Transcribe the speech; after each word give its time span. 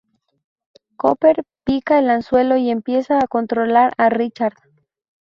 Cooper 0.95 1.43
pica 1.63 1.99
el 1.99 2.09
anzuelo 2.09 2.57
y 2.57 2.71
empieza 2.71 3.19
a 3.19 3.27
controlar 3.27 3.93
a 3.97 4.09
Richard. 4.09 4.55